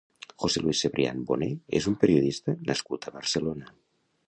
[0.43, 1.51] José Luis Cebrián Boné
[1.81, 3.73] és un periodista nascut a Barcelona.